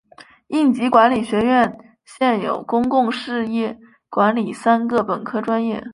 [0.47, 5.83] 应急管理学院现有公共事业管理三个本科专业。